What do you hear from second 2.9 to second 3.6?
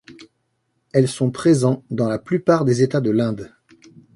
de l'Inde.